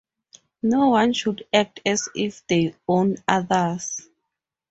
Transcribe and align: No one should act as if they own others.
No 0.63 0.87
one 0.89 1.13
should 1.13 1.45
act 1.53 1.79
as 1.85 2.09
if 2.15 2.41
they 2.47 2.73
own 2.87 3.17
others. 3.27 4.09